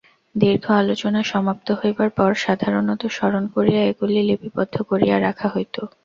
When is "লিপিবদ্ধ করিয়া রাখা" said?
4.29-5.47